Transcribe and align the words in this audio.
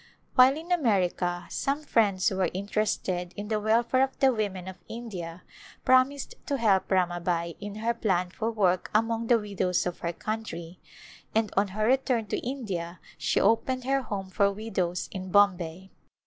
While 0.33 0.57
in 0.57 0.71
America 0.71 1.45
some 1.51 1.83
friends 1.83 2.27
who 2.27 2.37
were 2.37 2.49
interested 2.55 3.35
in 3.37 3.49
the 3.49 3.59
welfare 3.59 4.01
of 4.01 4.17
the 4.17 4.33
women 4.33 4.67
of 4.67 4.79
India 4.89 5.43
promised 5.85 6.33
to 6.47 6.57
help 6.57 6.89
Ramabai 6.89 7.55
in 7.59 7.75
her 7.75 7.93
plan 7.93 8.31
for 8.31 8.49
work 8.49 8.89
among 8.95 9.27
the 9.27 9.37
widows 9.37 9.85
of 9.85 9.99
her 9.99 10.11
country 10.13 10.79
and 11.35 11.51
on 11.55 11.67
her 11.67 11.85
return 11.85 12.25
to 12.29 12.39
India 12.39 12.99
she 13.19 13.39
opened 13.39 13.81
Return 13.83 13.83
to 13.83 13.87
India 13.89 13.93
her 13.97 14.01
Home 14.07 14.29
for 14.31 14.51
Widows 14.51 15.07
in 15.11 15.29
Bombay. 15.29 15.91